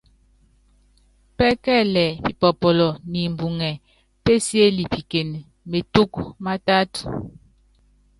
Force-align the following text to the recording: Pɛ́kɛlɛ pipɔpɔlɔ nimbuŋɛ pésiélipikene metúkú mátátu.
Pɛ́kɛlɛ 1.37 2.05
pipɔpɔlɔ 2.23 2.87
nimbuŋɛ 3.11 3.69
pésiélipikene 4.23 5.37
metúkú 5.69 6.21
mátátu. 6.43 7.03